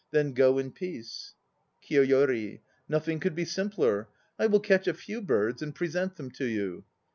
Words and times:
Then 0.09 0.33
go 0.33 0.57
in 0.57 0.71
peace. 0.71 1.35
KIYOYORI. 1.85 2.61
Nothing 2.89 3.19
could 3.19 3.35
be 3.35 3.45
simpler. 3.45 4.09
I 4.39 4.47
will 4.47 4.59
catch 4.59 4.87
a 4.87 4.95
few 4.95 5.21
birds 5.21 5.61
and 5.61 5.75
present 5.75 6.15
them 6.15 6.31
to 6.31 6.45
you. 6.45 6.85